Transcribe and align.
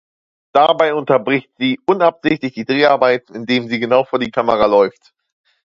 Dabei 0.51 0.95
unterbricht 0.95 1.51
sie 1.59 1.79
unabsichtlich 1.85 2.53
die 2.53 2.65
Dreharbeiten, 2.65 3.35
indem 3.35 3.67
sie 3.67 3.79
genau 3.79 4.03
vor 4.03 4.17
die 4.17 4.31
Kamera 4.31 4.65
läuft. 4.65 5.13